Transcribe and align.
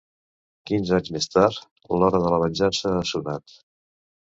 Quinze 0.71 0.95
anys 0.97 1.11
més 1.17 1.29
tard, 1.35 1.59
l'hora 2.01 2.23
de 2.25 2.33
la 2.37 2.41
venjança 2.47 2.97
ha 3.03 3.07
sonat. 3.13 3.57